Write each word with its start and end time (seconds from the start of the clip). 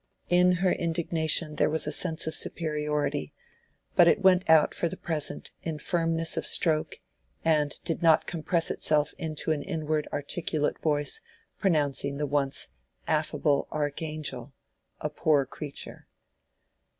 In 0.29 0.53
her 0.53 0.71
indignation 0.71 1.57
there 1.57 1.69
was 1.69 1.85
a 1.85 1.91
sense 1.91 2.25
of 2.25 2.33
superiority, 2.33 3.33
but 3.95 4.07
it 4.07 4.23
went 4.23 4.49
out 4.49 4.73
for 4.73 4.89
the 4.89 4.97
present 4.97 5.51
in 5.61 5.77
firmness 5.77 6.37
of 6.37 6.43
stroke, 6.47 6.95
and 7.45 7.79
did 7.83 8.01
not 8.01 8.25
compress 8.25 8.71
itself 8.71 9.13
into 9.19 9.51
an 9.51 9.61
inward 9.61 10.07
articulate 10.11 10.79
voice 10.81 11.21
pronouncing 11.59 12.17
the 12.17 12.25
once 12.25 12.69
"affable 13.07 13.67
archangel" 13.71 14.53
a 14.99 15.09
poor 15.11 15.45
creature. 15.45 16.07